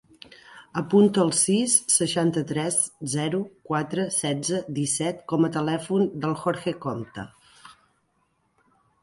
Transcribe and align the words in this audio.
Apunta 0.79 1.19
el 1.23 1.33
sis, 1.39 1.75
seixanta-tres, 1.95 2.77
zero, 3.17 3.41
quatre, 3.73 4.07
setze, 4.17 4.63
disset 4.79 5.21
com 5.33 5.47
a 5.47 5.51
telèfon 5.59 6.09
del 6.25 6.35
Jorge 6.47 6.75
Compte. 6.89 7.29